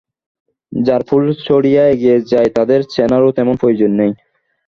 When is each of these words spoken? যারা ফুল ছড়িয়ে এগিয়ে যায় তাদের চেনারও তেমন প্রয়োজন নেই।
যারা 0.71 1.03
ফুল 1.09 1.23
ছড়িয়ে 1.45 1.81
এগিয়ে 1.93 2.17
যায় 2.31 2.49
তাদের 2.57 2.79
চেনারও 2.93 3.35
তেমন 3.37 3.55
প্রয়োজন 3.61 3.91
নেই। 3.99 4.11